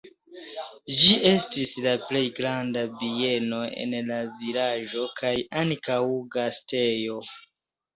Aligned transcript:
Ĝi 1.01 1.11
estis 1.31 1.73
la 1.89 1.93
plej 2.07 2.23
granda 2.41 2.85
bieno 3.03 3.63
en 3.85 3.97
la 4.11 4.21
vilaĝo 4.43 5.09
kaj 5.25 5.39
ankaŭ 5.65 6.05
gastejo. 6.39 7.27